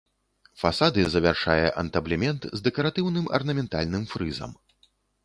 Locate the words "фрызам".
4.15-4.51